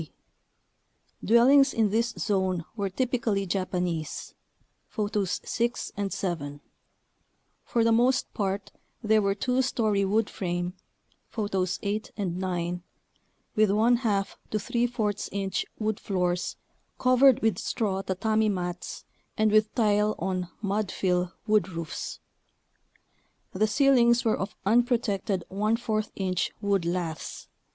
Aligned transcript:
g. 0.01 0.11
Dwellings 1.23 1.75
in 1.75 1.91
this 1.91 2.09
zone 2.17 2.65
were 2.75 2.89
typically 2.89 3.45
Japanese 3.45 4.33
(Photos 4.87 5.39
6 5.45 5.91
and 5.95 6.11
7). 6.11 6.59
For 7.63 7.83
the 7.83 7.91
most 7.91 8.33
part, 8.33 8.71
they 9.03 9.19
were 9.19 9.35
two 9.35 9.61
story 9.61 10.03
wood 10.03 10.27
frame 10.27 10.73
(Photos 11.29 11.77
8 11.83 12.09
and 12.17 12.39
9) 12.39 12.81
with 13.55 13.69
i/> 13.69 14.23
to 14.49 14.89
% 14.89 15.29
inch 15.31 15.65
wood 15.77 15.99
floors 15.99 16.55
covered 16.97 17.43
with 17.43 17.59
straw 17.59 18.01
tatami 18.01 18.49
mats, 18.49 19.05
and 19.37 19.51
with 19.51 19.75
tile 19.75 20.15
on 20.17 20.49
(mud 20.63 20.89
fill) 20.91 21.31
wood 21.45 21.69
roofs. 21.69 22.19
The 23.53 23.67
ceilings 23.67 24.25
were 24.25 24.35
of 24.35 24.55
unpro 24.65 24.97
tected 24.97 25.43
14 25.49 26.09
inch 26.15 26.51
wood 26.59 26.85
laths. 26.87 27.49